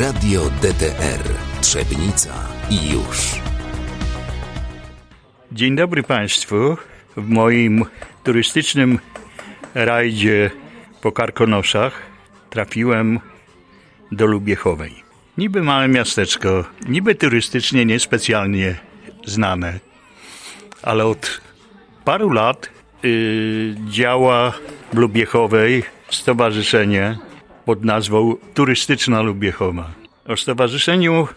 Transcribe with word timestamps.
Radio 0.00 0.50
DTR 0.62 1.22
Trzebnica 1.60 2.48
i 2.70 2.90
już. 2.90 3.40
Dzień 5.52 5.76
dobry 5.76 6.02
Państwu. 6.02 6.76
W 7.16 7.28
moim 7.28 7.84
turystycznym 8.24 8.98
rajdzie 9.74 10.50
po 11.02 11.12
Karkonoszach 11.12 12.02
trafiłem 12.50 13.20
do 14.12 14.26
Lubiechowej. 14.26 14.94
Niby 15.38 15.62
małe 15.62 15.88
miasteczko, 15.88 16.64
niby 16.88 17.14
turystycznie 17.14 17.84
niespecjalnie 17.84 18.76
znane, 19.26 19.80
ale 20.82 21.06
od 21.06 21.40
paru 22.04 22.30
lat 22.30 22.70
yy, 23.02 23.76
działa 23.88 24.52
w 24.92 24.96
Lubiechowej 24.96 25.82
stowarzyszenie 26.10 27.18
pod 27.70 27.84
nazwą 27.84 28.36
Turystyczna 28.54 29.22
Lubiechowa. 29.22 29.90
O 30.28 30.36
stowarzyszeniu 30.36 31.28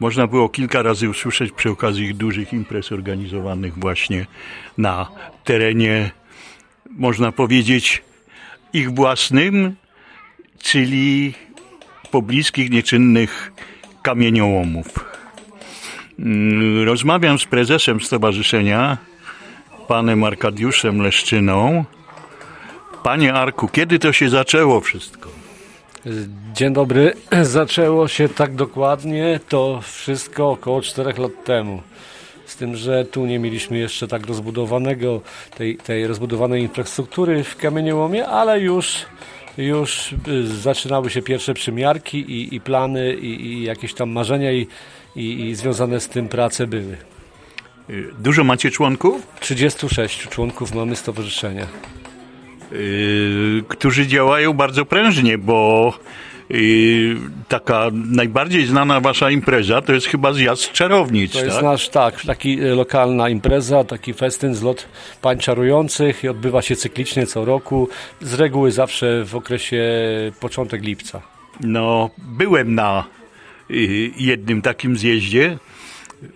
można 0.00 0.26
było 0.26 0.48
kilka 0.48 0.82
razy 0.82 1.10
usłyszeć 1.10 1.52
przy 1.52 1.70
okazji 1.70 2.14
dużych 2.14 2.52
imprez 2.52 2.92
organizowanych 2.92 3.78
właśnie 3.78 4.26
na 4.78 5.08
terenie, 5.44 6.10
można 6.90 7.32
powiedzieć, 7.32 8.02
ich 8.72 8.94
własnym, 8.94 9.76
czyli 10.58 11.34
pobliskich, 12.10 12.70
nieczynnych 12.70 13.52
kamieniołomów. 14.02 14.86
Rozmawiam 16.84 17.38
z 17.38 17.44
prezesem 17.44 18.00
stowarzyszenia, 18.00 18.98
panem 19.88 20.24
Arkadiuszem 20.24 21.02
Leszczyną. 21.02 21.84
Panie 23.02 23.34
Arku, 23.34 23.68
kiedy 23.68 23.98
to 23.98 24.12
się 24.12 24.28
zaczęło 24.28 24.80
wszystko? 24.80 25.45
Dzień 26.54 26.72
dobry. 26.72 27.14
Zaczęło 27.42 28.08
się 28.08 28.28
tak 28.28 28.54
dokładnie 28.54 29.40
to 29.48 29.80
wszystko 29.82 30.50
około 30.50 30.82
4 30.82 31.12
lat 31.22 31.44
temu. 31.44 31.82
Z 32.46 32.56
tym, 32.56 32.76
że 32.76 33.04
tu 33.04 33.26
nie 33.26 33.38
mieliśmy 33.38 33.78
jeszcze 33.78 34.08
tak 34.08 34.26
rozbudowanego, 34.26 35.20
tej, 35.56 35.76
tej 35.76 36.06
rozbudowanej 36.06 36.62
infrastruktury 36.62 37.44
w 37.44 37.56
kamieniołomie, 37.56 38.26
ale 38.26 38.60
już, 38.60 39.06
już 39.58 40.14
y, 40.28 40.46
zaczynały 40.46 41.10
się 41.10 41.22
pierwsze 41.22 41.54
przymiarki 41.54 42.18
i, 42.18 42.54
i 42.54 42.60
plany 42.60 43.14
i, 43.14 43.46
i 43.46 43.62
jakieś 43.62 43.94
tam 43.94 44.10
marzenia 44.10 44.52
i, 44.52 44.66
i, 45.16 45.54
związane 45.54 46.00
z 46.00 46.08
tym 46.08 46.28
prace 46.28 46.66
były. 46.66 46.96
Y, 47.90 48.10
Dużo 48.18 48.44
macie 48.44 48.70
członków? 48.70 49.26
36 49.40 50.28
członków 50.28 50.74
mamy 50.74 50.96
stowarzyszenia. 50.96 51.66
Yy, 52.72 53.64
którzy 53.68 54.06
działają 54.06 54.52
bardzo 54.52 54.84
prężnie, 54.84 55.38
bo 55.38 55.92
yy, 56.50 57.16
taka 57.48 57.86
najbardziej 57.92 58.66
znana 58.66 59.00
wasza 59.00 59.30
impreza 59.30 59.82
to 59.82 59.92
jest 59.92 60.06
chyba 60.06 60.32
zjazd 60.32 60.72
czarownic, 60.72 61.32
To 61.32 61.44
jest 61.44 61.56
tak? 61.56 61.64
nasz, 61.64 61.88
tak, 61.88 62.20
taki 62.20 62.60
e, 62.60 62.74
lokalna 62.74 63.28
impreza, 63.28 63.84
taki 63.84 64.14
festyn, 64.14 64.54
zlot 64.54 64.88
pań 65.22 65.38
czarujących 65.38 66.24
i 66.24 66.28
odbywa 66.28 66.62
się 66.62 66.76
cyklicznie 66.76 67.26
co 67.26 67.44
roku, 67.44 67.88
z 68.20 68.34
reguły 68.34 68.72
zawsze 68.72 69.24
w 69.24 69.36
okresie 69.36 69.82
początek 70.40 70.82
lipca. 70.82 71.22
No, 71.60 72.10
byłem 72.18 72.74
na 72.74 73.04
jednym 74.18 74.62
takim 74.62 74.96
zjeździe. 74.96 75.58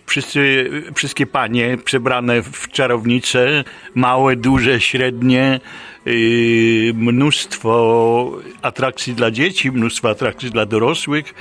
Wszyscy, 0.07 0.71
wszystkie 0.95 1.27
panie 1.27 1.79
przebrane 1.85 2.43
w 2.43 2.69
czarownice, 2.69 3.65
małe, 3.95 4.37
duże, 4.37 4.81
średnie, 4.81 5.61
yy, 6.07 6.95
mnóstwo 6.95 8.33
atrakcji 8.63 9.15
dla 9.15 9.31
dzieci, 9.31 9.71
mnóstwo 9.73 10.11
atrakcji 10.11 10.51
dla 10.51 10.67
dorosłych. 10.67 11.35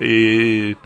Yy, 0.00 0.76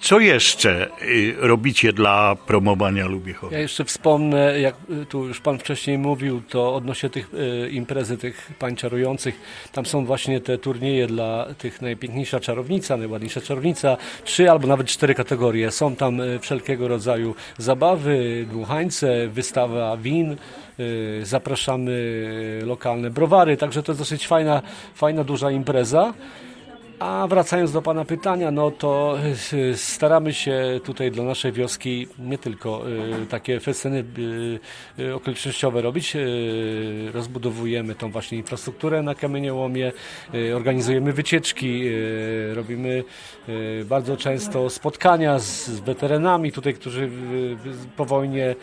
co 0.00 0.20
jeszcze 0.20 0.88
yy, 1.02 1.34
robicie 1.38 1.92
dla 1.92 2.36
promowania 2.46 3.06
Lubiechowa? 3.06 3.52
Ja 3.52 3.60
jeszcze 3.62 3.84
wspomnę, 3.84 4.60
jak 4.60 4.74
y, 4.90 5.06
tu 5.06 5.26
już 5.26 5.40
Pan 5.40 5.58
wcześniej 5.58 5.98
mówił, 5.98 6.42
to 6.48 6.74
odnośnie 6.74 7.10
tych 7.10 7.34
y, 7.34 7.70
imprezy, 7.70 8.18
tych 8.18 8.50
pań 8.58 8.76
czarujących, 8.76 9.40
tam 9.72 9.86
są 9.86 10.04
właśnie 10.04 10.40
te 10.40 10.58
turnieje 10.58 11.06
dla 11.06 11.46
tych 11.58 11.82
najpiękniejsza 11.82 12.40
czarownica, 12.40 12.96
najładniejsza 12.96 13.40
czarownica, 13.40 13.96
trzy 14.24 14.50
albo 14.50 14.66
nawet 14.66 14.86
cztery 14.86 15.14
kategorie. 15.14 15.70
Są 15.70 15.96
tam 15.96 16.20
y, 16.20 16.38
wszelkiego 16.38 16.88
rodzaju 16.88 17.34
zabawy, 17.58 18.46
dmuchańce, 18.50 19.28
wystawa 19.28 19.96
win, 19.96 20.36
y, 20.80 21.20
zapraszamy 21.22 21.90
y, 22.62 22.66
lokalne 22.66 23.10
browary, 23.10 23.56
także 23.56 23.82
to 23.82 23.92
jest 23.92 24.00
dosyć 24.00 24.26
fajna, 24.26 24.62
fajna 24.94 25.24
duża 25.24 25.50
impreza. 25.50 26.14
A 26.98 27.26
wracając 27.28 27.72
do 27.72 27.82
Pana 27.82 28.04
pytania, 28.04 28.50
no 28.50 28.70
to 28.70 29.18
y, 29.52 29.76
staramy 29.76 30.32
się 30.34 30.80
tutaj 30.84 31.10
dla 31.10 31.24
naszej 31.24 31.52
wioski 31.52 32.08
nie 32.18 32.38
tylko 32.38 32.82
y, 33.22 33.26
takie 33.26 33.60
festyny 33.60 34.04
y, 34.98 35.02
y, 35.02 35.14
okolicznościowe 35.14 35.82
robić, 35.82 36.16
y, 36.16 37.10
rozbudowujemy 37.14 37.94
tą 37.94 38.10
właśnie 38.10 38.38
infrastrukturę 38.38 39.02
na 39.02 39.14
kamieniołomie, 39.14 39.92
y, 40.34 40.56
organizujemy 40.56 41.12
wycieczki, 41.12 41.82
y, 41.88 42.54
robimy 42.54 43.04
y, 43.48 43.84
bardzo 43.88 44.16
często 44.16 44.70
spotkania 44.70 45.38
z, 45.38 45.70
weteranami 45.80 46.52
tutaj, 46.52 46.74
którzy 46.74 47.02
y, 47.02 47.06
y, 47.06 47.08
po 47.96 48.04
wojnie 48.04 48.54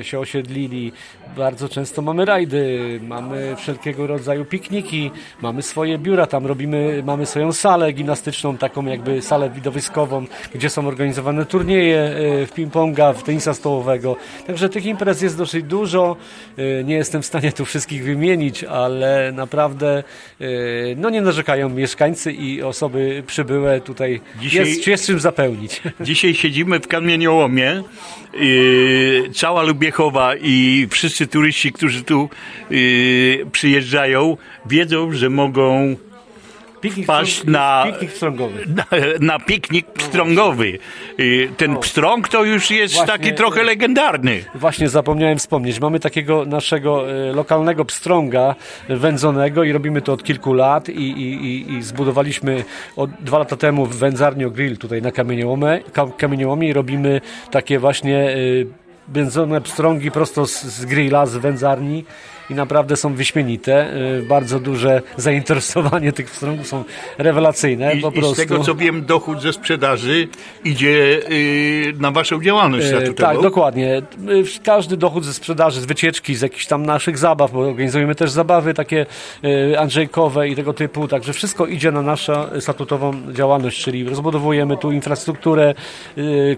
y, 0.00 0.04
się 0.04 0.18
osiedlili. 0.18 0.92
Bardzo 1.36 1.68
często 1.68 2.02
mamy 2.02 2.24
rajdy, 2.24 3.00
mamy 3.02 3.56
wszelkiego 3.56 4.06
rodzaju 4.06 4.44
pikniki, 4.44 5.10
mamy 5.42 5.62
swoje 5.62 5.98
biura, 5.98 6.26
tam 6.26 6.46
robimy, 6.46 7.02
mamy 7.06 7.26
swoją 7.26 7.52
salę 7.64 7.92
gimnastyczną, 7.92 8.56
taką 8.56 8.86
jakby 8.86 9.22
salę 9.22 9.50
widowiskową, 9.50 10.26
gdzie 10.54 10.70
są 10.70 10.88
organizowane 10.88 11.46
turnieje 11.46 11.98
e, 11.98 12.46
w 12.46 12.52
ping-ponga, 12.56 13.14
w 13.14 13.22
tenisa 13.22 13.54
stołowego. 13.54 14.16
Także 14.46 14.68
tych 14.68 14.86
imprez 14.86 15.22
jest 15.22 15.38
dosyć 15.38 15.64
dużo. 15.64 16.16
E, 16.58 16.84
Nie 16.84 16.94
jestem 16.94 17.22
w 17.22 17.26
stanie 17.26 17.52
tu 17.52 17.64
wszystkich 17.64 18.04
wymienić, 18.04 18.64
ale 18.64 19.32
naprawdę 19.32 20.04
e, 20.40 20.44
no 20.96 21.10
nie 21.10 21.20
narzekają 21.22 21.68
mieszkańcy 21.68 22.32
i 22.32 22.62
osoby 22.62 23.22
przybyłe 23.26 23.80
tutaj. 23.80 24.20
Dzisiaj- 24.40 24.66
Jest, 24.68 24.86
jest 24.86 25.06
czym 25.06 25.20
zapełnić. 25.20 25.82
Dzisiaj 26.00 26.34
siedzimy 26.34 26.80
w 26.80 26.88
kamieniołomie. 26.88 27.82
Cała 29.34 29.62
Lubiechowa 29.62 30.34
i 30.36 30.86
wszyscy 30.90 31.26
turyści, 31.26 31.72
którzy 31.72 32.02
tu 32.02 32.28
yy, 32.70 33.46
przyjeżdżają, 33.52 34.36
wiedzą, 34.66 35.12
że 35.12 35.30
mogą 35.30 35.96
Piknik, 36.84 37.06
Paść 37.06 37.44
na- 37.44 37.84
piknik 37.86 38.12
strągowy. 38.12 38.64
na, 38.78 38.84
na 39.20 39.38
piknik 39.38 39.86
pstrągowy. 39.86 40.78
Ten 41.56 41.76
pstrąg 41.76 42.28
to 42.28 42.44
już 42.44 42.70
jest 42.70 42.94
Właśnie, 42.94 43.12
taki 43.12 43.34
trochę 43.34 43.60
yy, 43.60 43.66
legendarny. 43.66 44.44
Właśnie 44.54 44.88
zapomniałem 44.88 45.38
wspomnieć. 45.38 45.80
Mamy 45.80 46.00
takiego 46.00 46.44
naszego 46.44 47.10
e, 47.10 47.32
lokalnego 47.32 47.84
pstrąga 47.84 48.54
e, 48.88 48.96
wędzonego 48.96 49.64
i 49.64 49.72
robimy 49.72 50.02
to 50.02 50.12
od 50.12 50.22
kilku 50.22 50.52
lat 50.52 50.88
i, 50.88 50.92
i, 50.92 51.46
i, 51.46 51.72
i 51.72 51.82
zbudowaliśmy 51.82 52.64
od 52.96 53.10
dwa 53.20 53.38
lata 53.38 53.56
temu 53.56 53.86
w 53.86 53.96
wędzarni 53.96 54.50
Grill 54.50 54.76
tutaj 54.76 55.02
na 55.02 55.12
kamieniołomie, 55.12 55.80
ka, 55.92 56.06
kamieniołomie 56.06 56.68
i 56.68 56.72
robimy 56.72 57.20
takie 57.50 57.78
właśnie 57.78 58.18
e, 58.18 58.36
wędzone 59.08 59.60
pstrągi 59.60 60.10
prosto 60.10 60.46
z, 60.46 60.62
z 60.62 60.84
grilla, 60.84 61.26
z 61.26 61.36
wędzarni 61.36 62.04
i 62.50 62.54
naprawdę 62.54 62.96
są 62.96 63.14
wyśmienite. 63.14 63.90
E, 64.18 64.22
Bardzo 64.22 64.60
duże 64.60 65.02
zainteresowanie 65.16 66.12
tych 66.12 66.30
pstrągów 66.30 66.66
są 66.66 66.84
rewelacyjne 67.18 67.94
I, 67.94 68.00
po 68.00 68.08
I 68.08 68.12
prostu. 68.12 68.34
z 68.34 68.38
tego 68.38 68.58
co 68.58 68.74
wiem, 68.74 69.04
dochód 69.04 69.42
ze 69.42 69.52
sprzedaży 69.52 70.28
idzie 70.64 71.20
yy, 71.28 71.92
na 72.00 72.10
waszą 72.10 72.42
działalność 72.42 72.86
statutową. 72.86 73.32
Tak, 73.32 73.42
dokładnie. 73.42 74.02
Każdy 74.64 74.96
dochód 74.96 75.24
ze 75.24 75.34
sprzedaży, 75.34 75.80
z 75.80 75.84
wycieczki, 75.84 76.34
z 76.34 76.40
jakichś 76.40 76.66
tam 76.66 76.86
naszych 76.86 77.18
zabaw, 77.18 77.52
bo 77.52 77.60
organizujemy 77.60 78.14
też 78.14 78.30
zabawy 78.30 78.74
takie 78.74 79.06
andrzejkowe 79.78 80.48
i 80.48 80.56
tego 80.56 80.72
typu, 80.72 81.08
także 81.08 81.32
wszystko 81.32 81.66
idzie 81.66 81.92
na 81.92 82.02
naszą 82.02 82.60
statutową 82.60 83.32
działalność, 83.32 83.84
czyli 83.84 84.04
rozbudowujemy 84.04 84.76
tu 84.76 84.92
infrastrukturę, 84.92 85.74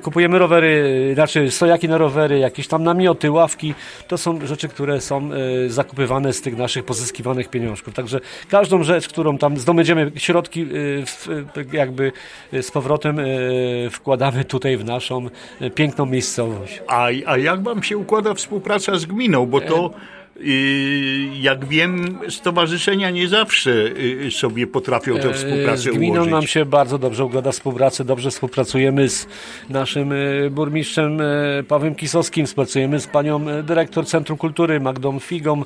kupujemy 0.03 0.39
rowery, 0.39 1.11
znaczy 1.15 1.51
stojaki 1.51 1.89
na 1.89 1.99
rowery, 1.99 2.39
jakieś 2.39 2.69
tam 2.69 2.83
namioty, 2.83 3.31
ławki. 3.31 3.75
To 4.09 4.19
są 4.19 4.47
rzeczy, 4.47 4.69
które 4.69 5.01
są 5.01 5.31
zakupywane 5.77 6.33
z 6.33 6.41
tych 6.43 6.57
naszych 6.57 6.85
pozyskiwanych 6.85 7.49
pieniążków. 7.49 7.95
Także 7.95 8.21
każdą 8.49 8.83
rzecz, 8.83 9.09
którą 9.09 9.39
tam 9.39 9.57
zdobędziemy, 9.57 10.13
środki 10.17 10.63
e, 10.63 10.67
w, 11.07 11.29
e, 11.57 11.77
jakby 11.77 12.13
e, 12.53 12.63
z 12.63 12.71
powrotem 12.71 13.19
e, 13.19 13.25
wkładamy 13.91 14.45
tutaj 14.45 14.77
w 14.77 14.85
naszą 14.85 15.27
e, 15.61 15.71
piękną 15.71 16.07
miejscowość. 16.07 16.83
A, 16.87 17.09
a 17.27 17.39
jak 17.39 17.63
wam 17.63 17.83
się 17.83 17.99
układa 17.99 18.35
współpraca 18.35 18.99
z 18.99 19.07
gminą? 19.07 19.47
Bo 19.47 19.61
to 19.61 19.91
y, 19.91 20.26
jak 21.41 21.65
wiem, 21.65 22.19
stowarzyszenia 22.29 23.11
nie 23.11 23.29
zawsze 23.29 23.71
y, 24.27 24.31
sobie 24.31 24.67
potrafią 24.67 25.19
tę 25.19 25.29
E, 25.31 25.35
współpracę 25.35 25.83
Z 25.83 25.97
gminą 25.97 26.15
ułożyć. 26.15 26.33
nam 26.33 26.47
się 26.47 26.65
bardzo 26.65 26.99
dobrze 26.99 27.25
układa 27.25 27.53
współpracę, 27.53 28.05
dobrze 28.05 28.31
współpracujemy 28.31 29.09
z 29.09 29.27
naszym 29.69 30.13
e, 30.13 30.17
burmistrzem 30.51 31.21
e, 31.21 31.25
Pawłem 31.69 31.95
Kisowskim, 31.95 32.47
współpracujemy 32.47 33.01
z 33.01 33.07
panią 33.07 33.63
dyrektor 33.63 34.07
Centrum 34.07 34.39
Kultury 34.39 34.81
Magdą 34.81 35.19
Figą. 35.19 35.65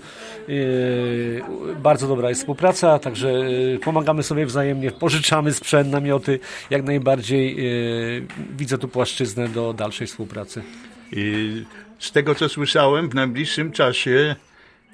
Bardzo 1.83 2.09
dobra 2.09 2.29
jest 2.29 2.41
współpraca, 2.41 2.99
także 2.99 3.33
pomagamy 3.85 4.23
sobie 4.23 4.47
wzajemnie, 4.47 4.91
pożyczamy 4.91 5.53
sprzęt, 5.53 5.91
namioty. 5.91 6.39
Jak 6.71 6.85
najbardziej 6.85 7.57
widzę 8.59 8.79
tu 8.79 8.89
płaszczyznę 8.89 9.49
do 9.49 9.73
dalszej 9.73 10.07
współpracy. 10.07 10.63
Y, 11.13 11.65
Z 11.99 12.13
tego, 12.13 12.35
co 12.35 12.49
słyszałem, 12.49 13.09
w 13.11 13.15
najbliższym 13.15 13.73
czasie 13.73 14.37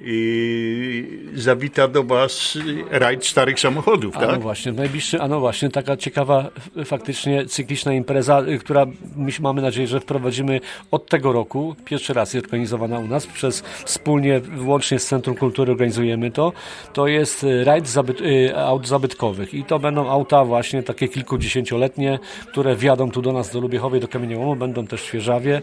y, 0.03 1.07
zawita 1.35 1.89
do 1.89 2.05
Was 2.05 2.59
rajd 2.91 3.27
starych 3.27 3.61
samochodów, 3.61 4.17
A 4.17 4.21
no 4.21 4.27
tak? 4.27 4.41
właśnie, 4.41 4.73
najbliższy, 4.73 5.21
a 5.21 5.29
no 5.29 5.41
właśnie, 5.41 5.71
taka 5.71 5.97
ciekawa 5.97 6.51
faktycznie 6.85 7.47
cykliczna 7.47 7.93
impreza, 7.93 8.43
która 8.61 8.87
my 9.17 9.33
mamy 9.41 9.63
nadzieję, 9.63 9.87
że 9.87 10.01
wprowadzimy 10.01 10.61
od 10.91 11.07
tego 11.07 11.33
roku. 11.33 11.77
Pierwszy 11.85 12.13
raz 12.13 12.35
jest 12.35 12.47
organizowana 12.47 12.99
u 12.99 13.07
nas, 13.07 13.27
przez 13.27 13.61
wspólnie, 13.85 14.41
wyłącznie 14.41 14.99
z 14.99 15.07
Centrum 15.07 15.37
Kultury 15.37 15.73
organizujemy 15.73 16.31
to. 16.31 16.53
To 16.93 17.07
jest 17.07 17.45
y, 17.45 17.65
rajd 17.65 17.89
zabyt, 17.89 18.21
y, 18.21 18.57
aut 18.57 18.89
zabytkowych 18.89 19.55
i 19.55 19.65
to 19.65 19.79
będą 19.79 20.11
auta 20.11 20.45
właśnie 20.45 20.83
takie 20.83 21.09
kilkudziesięcioletnie, 21.09 22.19
które 22.51 22.77
wjadą 22.77 23.11
tu 23.11 23.23
do 23.23 23.33
nas 23.33 23.51
do 23.51 23.61
Lubiechowej, 23.61 24.01
do 24.01 24.09
Kamieniołomu, 24.09 24.57
będą 24.57 24.87
też 24.87 25.03
w 25.03 25.05
Świeżawie 25.05 25.63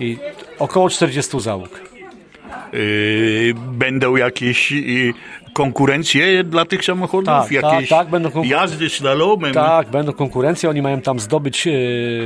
i 0.00 0.18
około 0.58 0.90
40 0.90 1.40
załóg. 1.40 1.99
Y, 2.74 3.54
Będą 3.72 4.16
jakieś 4.16 4.72
konkurencje 5.52 6.44
dla 6.44 6.64
tych 6.64 6.84
samochodów? 6.84 7.26
Tak, 7.26 7.50
jakieś 7.50 7.88
tak, 7.88 7.98
tak, 7.98 8.08
będą 8.08 8.42
jazdy 8.42 8.88
slalomem? 8.88 9.54
Tak, 9.54 9.88
będą 9.88 10.12
konkurencje. 10.12 10.70
Oni 10.70 10.82
mają 10.82 11.00
tam 11.00 11.20
zdobyć 11.20 11.66
e, 11.66 11.70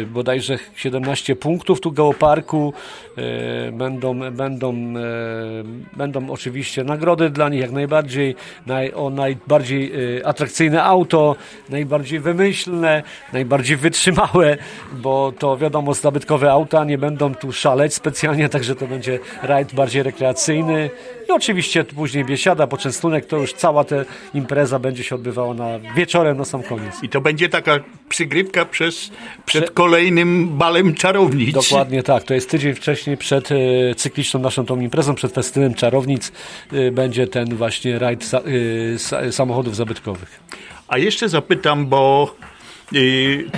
bodajże 0.06 0.58
17 0.76 1.36
punktów 1.36 1.80
tu 1.80 1.92
geoparku. 1.92 2.72
E, 3.16 3.72
będą, 3.72 4.32
będą, 4.32 4.72
e, 4.72 5.96
będą 5.96 6.30
oczywiście 6.30 6.84
nagrody 6.84 7.30
dla 7.30 7.48
nich 7.48 7.60
jak 7.60 7.70
najbardziej. 7.70 8.34
Naj, 8.66 8.92
o 8.92 9.10
najbardziej 9.10 9.92
atrakcyjne 10.24 10.84
auto, 10.84 11.36
najbardziej 11.70 12.20
wymyślne, 12.20 13.02
najbardziej 13.32 13.76
wytrzymałe, 13.76 14.56
bo 14.92 15.32
to 15.38 15.56
wiadomo, 15.56 15.94
zabytkowe 15.94 16.52
auta 16.52 16.84
nie 16.84 16.98
będą 16.98 17.34
tu 17.34 17.52
szaleć 17.52 17.94
specjalnie, 17.94 18.48
także 18.48 18.74
to 18.74 18.86
będzie 18.86 19.18
rajd 19.42 19.74
bardziej 19.74 20.02
rekreacyjny. 20.02 20.90
I 21.28 21.32
oczywiście 21.32 21.84
później 21.84 22.24
biesiada, 22.24 22.66
poczęstunek, 22.66 23.26
to 23.26 23.36
już 23.36 23.52
cała 23.52 23.84
ta 23.84 23.96
impreza 24.34 24.78
będzie 24.78 25.04
się 25.04 25.14
odbywała 25.14 25.54
na 25.54 25.78
wieczorem 25.96 26.36
na 26.36 26.44
sam 26.44 26.62
koniec. 26.62 27.02
I 27.02 27.08
to 27.08 27.20
będzie 27.20 27.48
taka 27.48 27.78
przygrywka 28.08 28.64
przez, 28.64 29.10
przed 29.46 29.64
Prze- 29.64 29.74
kolejnym 29.74 30.58
balem 30.58 30.94
czarownic. 30.94 31.54
Dokładnie 31.54 32.02
tak, 32.02 32.22
to 32.22 32.34
jest 32.34 32.50
tydzień 32.50 32.74
wcześniej 32.74 33.16
przed 33.16 33.52
e, 33.52 33.56
cykliczną 33.94 34.40
naszą 34.40 34.66
tą 34.66 34.80
imprezą, 34.80 35.14
przed 35.14 35.32
festynem 35.32 35.74
czarownic 35.74 36.32
e, 36.72 36.90
będzie 36.90 37.26
ten 37.26 37.56
właśnie 37.56 37.98
rajd 37.98 38.24
sa, 38.24 38.38
e, 38.38 38.98
sa, 38.98 39.32
samochodów 39.32 39.76
zabytkowych. 39.76 40.40
A 40.88 40.98
jeszcze 40.98 41.28
zapytam, 41.28 41.86
bo 41.86 42.34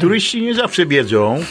turyści 0.01 0.43
nie 0.43 0.55
zawsze 0.55 0.87
wiedzą, 0.87 1.45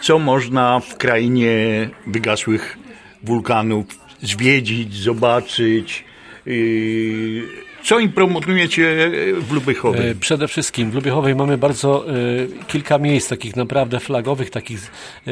co 0.00 0.18
można 0.18 0.80
w 0.80 0.96
krainie 0.96 1.88
wygasłych 2.06 2.78
wulkanów 3.22 4.05
zwiedzić, 4.26 4.94
zobaczyć. 4.94 6.04
Y, 6.46 7.42
co 7.84 7.98
im 7.98 8.12
promotujecie 8.12 9.10
w 9.40 9.52
Lubyszowie? 9.52 10.10
E, 10.10 10.14
Przede 10.14 10.48
wszystkim 10.48 10.90
w 10.90 10.94
Lubiechowej 10.94 11.34
mamy 11.34 11.58
bardzo 11.58 12.04
e, 12.08 12.12
kilka 12.66 12.98
miejsc 12.98 13.28
takich 13.28 13.56
naprawdę 13.56 14.00
flagowych, 14.00 14.50
takich 14.50 14.80
e, 15.26 15.30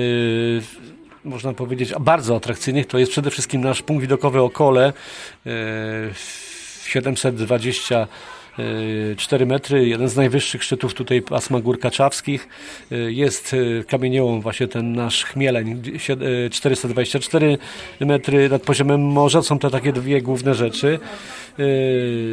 można 1.25 1.53
powiedzieć 1.53 1.93
bardzo 2.01 2.37
atrakcyjnych. 2.37 2.87
To 2.87 2.99
jest 2.99 3.13
przede 3.13 3.31
wszystkim 3.31 3.61
nasz 3.61 3.83
punkt 3.83 4.03
widokowy 4.03 4.41
Okole 4.41 4.93
e, 5.47 5.51
720 6.87 8.07
4 9.17 9.47
metry, 9.47 9.89
jeden 9.89 10.09
z 10.09 10.17
najwyższych 10.17 10.63
szczytów 10.65 10.95
tutaj 10.95 11.23
pasma 11.23 11.61
gór 11.61 11.79
kaczawskich. 11.79 12.49
E, 12.93 12.97
Jest 12.97 13.55
e, 13.81 13.85
kamieniołom 13.85 14.41
właśnie 14.41 14.69
ten 14.69 14.93
nasz 14.93 15.25
chmieleń, 15.25 15.83
sie- 15.99 16.47
e, 16.47 16.51
424 16.51 17.59
metry 18.01 18.49
nad 18.49 18.63
poziomem 18.63 19.01
morza. 19.01 19.43
Są 19.43 19.59
to 19.59 19.71
takie 19.71 19.93
dwie 19.93 20.23
główne 20.23 20.55
rzeczy. 20.55 20.99
E, 21.59 21.63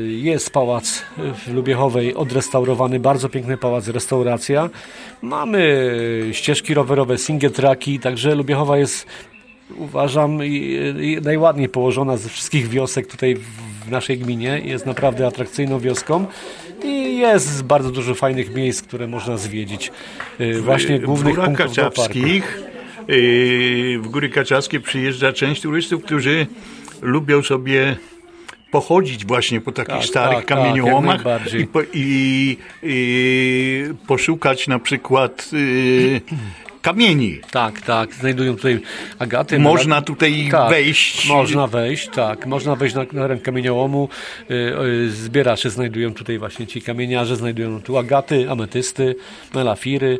Jest 0.08 0.50
pałac 0.54 1.04
w 1.18 1.54
Lubiechowej 1.54 2.16
odrestaurowany, 2.16 3.00
bardzo 3.00 3.30
piękny 3.30 3.58
pałac, 3.58 3.88
restauracja. 3.88 4.70
Mamy 5.22 5.90
ścieżki 6.32 6.74
rowerowe, 6.74 7.18
single 7.18 7.50
tracki, 7.50 8.00
także 8.00 8.36
Lubiechowa 8.36 8.78
jest 8.78 9.06
uważam 9.78 10.40
najładniej 11.22 11.70
położona 11.70 12.18
ze 12.18 12.30
wszystkich 12.30 12.70
wiosek 12.70 13.08
tutaj 13.08 13.38
w- 13.86 13.92
naszej 13.92 14.18
gminie. 14.18 14.62
Jest 14.66 14.86
naprawdę 14.86 15.28
atrakcyjną 15.28 15.80
wioską 15.80 16.26
i 16.84 17.18
jest 17.18 17.64
bardzo 17.64 17.92
dużo 17.92 18.16
fajnych 18.16 18.56
miejsc, 18.56 18.82
które 18.82 19.08
można 19.08 19.38
zwiedzić. 19.38 19.92
Y, 20.42 20.62
Właśnie 20.62 21.00
głównych 21.00 21.36
punktów. 21.36 21.58
Kaczawskich, 21.68 22.62
y, 23.10 24.00
w 24.02 24.08
Góry 24.08 24.30
Kaczawskie 24.30 24.80
przyjeżdża 24.80 25.34
część 25.34 25.62
turystów, 25.62 26.04
którzy 26.04 26.48
lubią 27.02 27.42
sobie 27.44 27.96
pochodzić 28.72 29.26
właśnie 29.26 29.62
po 29.62 29.72
takich 29.72 29.94
Tak, 29.96 30.06
starych 30.06 30.38
tak, 30.38 30.46
tak, 30.48 30.58
kamieniołomach 30.58 31.16
najbardziej. 31.26 31.62
i, 31.62 31.68
po, 31.68 31.80
i, 31.94 32.58
i 32.84 33.84
poszukać 34.08 34.68
na 34.68 34.80
przykład 34.80 35.50
y, 35.54 36.22
kamieni. 36.82 37.40
Tak, 37.52 37.82
tak, 37.82 38.14
znajdują 38.14 38.56
tutaj 38.56 38.80
agaty. 39.20 39.60
Można 39.60 40.02
tutaj 40.02 40.50
wejść. 40.70 41.30
Można 41.30 41.68
wejść, 41.68 42.10
tak. 42.10 42.46
Można 42.46 42.76
wejść 42.76 42.96
na 42.96 43.06
teren 43.06 43.40
kamieniołomu. 43.40 44.10
Y, 44.52 44.54
y, 45.06 45.12
Zbieracze 45.12 45.70
znajdują 45.70 46.14
tutaj 46.14 46.38
właśnie 46.40 46.68
ci 46.68 46.82
kamieniarze, 46.82 47.36
znajdują 47.36 47.82
tu 47.82 47.98
agaty, 47.98 48.52
ametysty, 48.52 49.16
melafiry. 49.54 50.20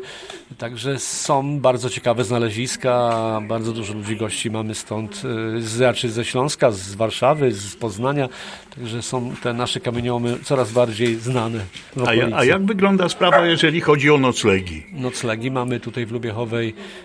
Także 0.58 0.98
są 0.98 1.60
bardzo 1.60 1.90
ciekawe 1.90 2.24
znaleziska. 2.24 3.12
Bardzo 3.48 3.72
dużo 3.72 3.94
ludzi 3.94 4.16
gości 4.16 4.50
mamy 4.50 4.74
stąd, 4.74 5.22
y, 5.58 5.62
z, 5.62 5.68
znaczy 5.68 6.10
ze 6.10 6.24
Śląska, 6.24 6.70
z 6.70 6.94
Warszawy, 6.94 7.52
z 7.52 7.76
Poznania. 7.76 8.28
Także 8.76 9.02
są 9.02 9.32
te 9.42 9.52
nasze 9.52 9.80
kamieniołomy 9.80 10.38
coraz 10.44 10.72
bardziej 10.72 11.14
znane 11.16 11.60
A, 12.06 12.14
ja- 12.14 12.28
a 12.36 12.44
jak 12.44 12.66
wygląda 12.66 13.08
sprawa, 13.08 13.46
jeżeli 13.46 13.80
chodzi 13.80 14.10
o 14.10 14.18
noclegi? 14.18 14.82
noclegi. 14.92 15.50
Mamy 15.50 15.80
tutaj 15.80 16.06
w 16.06 16.12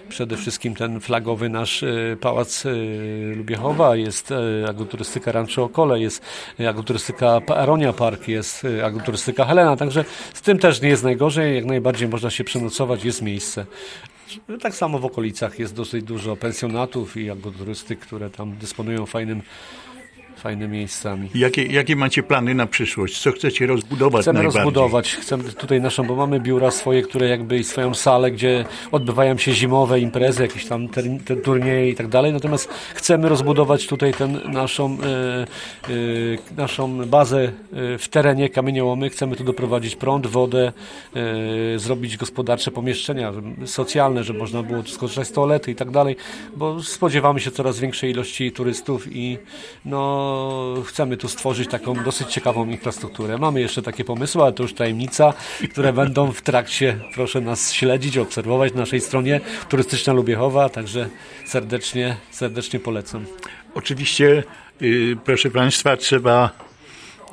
Przede 0.10 0.38
wszystkim 0.38 0.76
ten 0.76 1.00
flagowy 1.00 1.50
nasz 1.50 1.84
e, 1.84 2.18
pałac 2.22 2.66
e, 2.66 2.70
Lubiechowa, 3.36 3.96
jest 3.96 4.32
e, 4.32 4.70
agroturystyka 4.70 5.32
Rancho 5.32 5.64
Okole, 5.64 6.00
jest 6.00 6.26
agroturystyka 6.70 7.42
Aronia 7.48 7.94
Park, 7.94 8.28
jest 8.28 8.68
agroturystyka 8.84 9.46
Helena, 9.46 9.76
także 9.76 10.06
z 10.34 10.42
tym 10.42 10.60
też 10.60 10.82
nie 10.82 10.90
jest 10.90 11.04
najgorzej, 11.04 11.56
jak 11.56 11.66
najbardziej 11.66 12.08
można 12.08 12.30
się 12.30 12.44
przenocować, 12.44 13.04
jest 13.04 13.22
miejsce. 13.22 13.66
Tak 14.62 14.76
samo 14.76 15.00
w 15.00 15.06
okolicach 15.06 15.60
jest 15.60 15.76
dosyć 15.76 16.04
dużo 16.04 16.36
pensjonatów 16.36 17.18
i 17.18 17.30
agroturystyk, 17.30 18.00
które 18.00 18.30
tam 18.30 18.58
dysponują 18.58 19.06
fajnym, 19.06 19.42
fajnymi 20.38 20.78
miejscami. 20.78 21.30
Jakie, 21.36 21.66
jakie 21.66 21.96
macie 21.96 22.24
plany 22.24 22.56
na 22.56 22.68
przyszłość? 22.68 23.22
Co 23.22 23.32
chcecie 23.32 23.68
rozbudować 23.68 24.22
Chcemy 24.22 24.44
rozbudować, 24.44 25.16
chcemy 25.16 25.44
tutaj 25.44 25.82
naszą, 25.82 26.04
bo 26.04 26.16
mamy 26.16 26.40
biura 26.40 26.72
swoje, 26.72 27.02
które 27.02 27.28
jakby 27.28 27.58
i 27.58 27.64
swoją 27.64 27.94
salę, 27.94 28.32
gdzie 28.32 28.66
odbywają 28.92 29.38
się 29.38 29.52
zimowe 29.52 30.00
imprezy, 30.00 30.42
jakieś 30.42 30.66
tam 30.66 30.88
ter, 30.88 31.04
te 31.26 31.36
turnieje 31.36 31.90
i 31.90 31.96
tak 31.96 32.08
dalej. 32.08 32.34
Natomiast 32.34 32.70
chcemy 32.94 33.30
rozbudować 33.30 33.88
tutaj 33.88 34.14
ten 34.14 34.40
naszą, 34.52 34.98
e, 35.04 35.48
e, 36.54 36.56
naszą 36.58 37.06
bazę 37.06 37.44
e, 37.44 37.52
w 37.98 38.10
terenie 38.10 38.50
kamieniołomy. 38.50 39.10
Chcemy 39.10 39.36
tu 39.36 39.44
doprowadzić 39.44 39.96
prąd, 39.96 40.28
wodę, 40.28 40.72
zrobić 41.76 42.18
gospodarcze 42.18 42.72
pomieszczenia 42.72 43.34
socjalne, 43.66 44.24
żeby 44.24 44.40
można 44.40 44.64
było 44.64 44.84
skorzystać 44.84 45.28
z 45.28 45.32
toalety 45.32 45.72
i 45.72 45.76
tak 45.76 45.92
dalej, 45.92 46.16
bo 46.56 46.84
spodziewamy 46.84 47.40
się 47.40 47.52
coraz 47.52 47.80
większej 47.80 48.12
ilości 48.12 48.52
turystów 48.52 49.08
i 49.16 49.38
no, 49.86 50.27
chcemy 50.86 51.18
tu 51.18 51.28
stworzyć 51.28 51.70
taką 51.70 52.04
dosyć 52.04 52.28
ciekawą 52.28 52.70
infrastrukturę. 52.70 53.38
Mamy 53.38 53.62
jeszcze 53.62 53.82
takie 53.82 54.04
pomysły, 54.04 54.44
ale 54.44 54.54
to 54.54 54.64
już 54.64 54.74
tajemnica, 54.74 55.34
które 55.72 55.94
będą 55.94 56.32
w 56.32 56.42
trakcie. 56.42 57.00
Proszę 57.14 57.42
nas 57.42 57.74
śledzić, 57.74 58.18
obserwować 58.18 58.74
na 58.74 58.80
naszej 58.80 59.02
stronie 59.02 59.42
Turystyczna 59.70 60.14
Lubiechowa, 60.14 60.70
także 60.70 61.10
serdecznie, 61.46 62.18
serdecznie 62.32 62.80
polecam. 62.80 63.26
Oczywiście, 63.76 64.44
y, 64.82 65.18
proszę 65.26 65.52
Państwa, 65.52 65.98
trzeba 65.98 66.50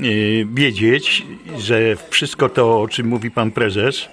y, 0.00 0.46
wiedzieć, 0.54 1.26
że 1.58 1.96
wszystko 2.10 2.48
to, 2.48 2.80
o 2.80 2.88
czym 2.88 3.06
mówi 3.06 3.30
Pan 3.30 3.50
Prezes, 3.50 4.08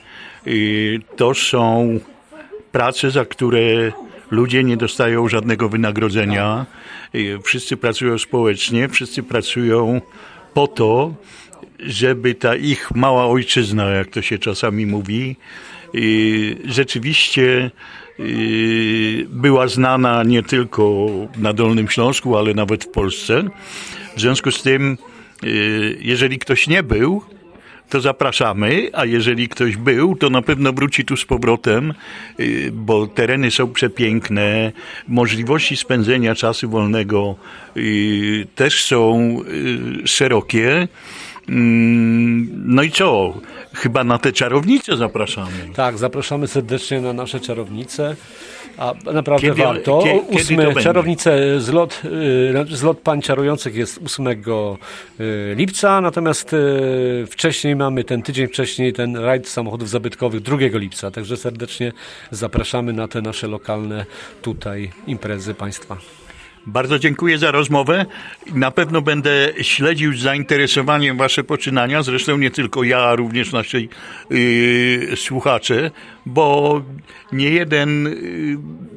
y, 0.48 1.00
to 1.16 1.34
są 1.34 2.00
prace, 2.72 3.12
za 3.12 3.26
które 3.26 3.92
ludzie 4.32 4.64
nie 4.64 4.78
dostają 4.78 5.28
żadnego 5.28 5.70
wynagrodzenia, 5.70 6.66
wszyscy 7.44 7.78
pracują 7.78 8.18
społecznie, 8.18 8.90
wszyscy 8.90 9.24
pracują 9.24 10.02
po 10.54 10.68
to, 10.68 11.14
żeby 11.80 12.36
ta 12.36 12.56
ich 12.56 12.92
mała 12.96 13.26
ojczyzna, 13.26 13.90
jak 13.90 14.08
to 14.08 14.22
się 14.22 14.40
czasami 14.40 14.86
mówi, 14.86 15.36
rzeczywiście 16.66 17.72
była 19.28 19.68
znana 19.68 20.24
nie 20.24 20.44
tylko 20.44 21.08
na 21.38 21.54
Dolnym 21.54 21.88
Śląsku, 21.90 22.38
ale 22.38 22.54
nawet 22.54 22.84
w 22.84 22.88
Polsce. 22.88 23.44
W 24.16 24.20
związku 24.20 24.52
z 24.52 24.64
tym, 24.64 24.98
jeżeli 26.00 26.40
ktoś 26.40 26.68
nie 26.68 26.84
był, 26.84 27.24
to 27.92 28.02
zapraszamy, 28.02 28.90
a 28.94 29.06
jeżeli 29.06 29.50
ktoś 29.50 29.78
był, 29.78 30.16
to 30.16 30.30
na 30.30 30.42
pewno 30.42 30.74
wróci 30.74 31.06
tu 31.06 31.18
z 31.18 31.26
powrotem, 31.26 31.94
y, 32.40 32.70
bo 32.74 33.08
tereny 33.08 33.52
są 33.52 33.74
przepiękne, 33.74 34.72
możliwości 35.08 35.78
spędzenia 35.78 36.36
czasu 36.36 36.70
wolnego 36.70 37.36
y, 37.78 38.48
też 38.56 38.84
są 38.84 39.38
y, 40.04 40.08
szerokie. 40.08 40.88
Mm, 41.52 42.48
No 42.66 42.84
i 42.84 42.92
co? 42.92 43.34
Chyba 43.74 44.04
na 44.04 44.18
te 44.18 44.32
czarownice 44.32 44.98
zapraszamy. 44.98 45.52
Tak, 45.76 45.98
zapraszamy 45.98 46.48
serdecznie 46.48 47.02
na 47.02 47.14
nasze 47.14 47.40
czarownice. 47.40 48.16
A 48.78 48.94
naprawdę 49.14 49.48
Kiedy- 49.48 49.62
warto. 49.64 50.00
kie- 50.04 50.20
kiedy 50.30 50.42
Ósme 50.42 50.66
będzie? 50.66 50.82
czarownice, 50.82 51.60
zlot, 51.62 52.02
y, 52.72 52.76
zlot 52.76 53.00
pań 53.00 53.22
czarujących 53.22 53.76
jest 53.76 54.00
8 54.06 54.78
y, 55.20 55.56
lipca, 55.56 56.02
natomiast 56.02 56.54
y, 56.54 57.26
wcześniej 57.30 57.76
mamy 57.76 58.04
ten 58.04 58.22
tydzień 58.22 58.48
wcześniej 58.48 58.94
ten 58.94 59.16
rajd 59.18 59.48
samochodów 59.48 59.90
zabytkowych 59.90 60.42
2 60.42 60.58
lipca. 60.80 61.12
Także 61.12 61.38
serdecznie 61.38 61.92
zapraszamy 62.32 62.94
na 62.94 63.08
te 63.08 63.22
nasze 63.22 63.48
lokalne 63.48 64.06
tutaj 64.42 64.92
imprezy 65.08 65.54
państwa. 65.54 65.98
Bardzo 66.66 67.00
dziękuję 67.00 67.38
za 67.38 67.52
rozmowę. 67.52 68.06
Na 68.54 68.72
pewno 68.72 69.02
będę 69.02 69.54
śledził 69.62 70.14
z 70.14 70.20
zainteresowaniem 70.20 71.18
Wasze 71.18 71.44
poczynania, 71.44 72.04
zresztą 72.04 72.38
nie 72.38 72.52
tylko 72.52 72.84
ja, 72.84 73.00
a 73.00 73.16
również 73.16 73.52
nasi 73.52 73.90
yy, 74.30 75.18
słuchacze, 75.18 75.92
bo 76.26 76.82
nie 77.32 77.50
jeden 77.50 78.04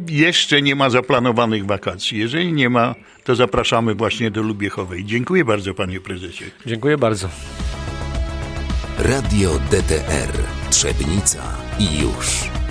yy, 0.09 0.17
jeszcze 0.17 0.63
nie 0.63 0.75
ma 0.75 0.91
zaplanowanych 0.91 1.67
wakacji. 1.67 2.19
Jeżeli 2.19 2.53
nie 2.53 2.71
ma, 2.71 2.95
to 3.25 3.35
zapraszamy 3.35 3.95
właśnie 3.95 4.31
do 4.31 4.43
Lubiechowej. 4.43 5.05
Dziękuję 5.05 5.45
bardzo, 5.45 5.75
panie 5.75 6.01
prezesie. 6.01 6.45
Dziękuję 6.67 6.99
bardzo. 6.99 7.29
Radio 8.99 9.51
DTR 9.71 10.33
Trzebnica 10.71 11.43
i 11.79 12.01
już. 12.01 12.64